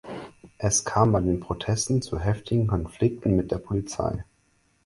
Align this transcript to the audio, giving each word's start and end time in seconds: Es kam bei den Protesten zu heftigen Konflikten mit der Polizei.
Es 0.57 0.83
kam 0.83 1.11
bei 1.11 1.19
den 1.21 1.39
Protesten 1.39 2.01
zu 2.01 2.17
heftigen 2.19 2.65
Konflikten 2.65 3.35
mit 3.35 3.51
der 3.51 3.59
Polizei. 3.59 4.23